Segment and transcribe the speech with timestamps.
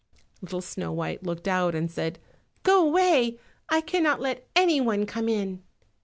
[0.41, 2.17] Little Snow white looked out and said,
[2.63, 3.37] "Go away;
[3.69, 5.61] I cannot let any one come in."